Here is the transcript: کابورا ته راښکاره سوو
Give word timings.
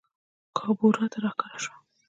کابورا 0.57 1.05
ته 1.11 1.17
راښکاره 1.23 1.59
سوو 1.63 1.75